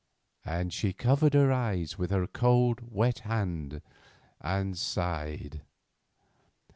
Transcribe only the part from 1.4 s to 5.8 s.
eyes with her cold, wet hand and sighed.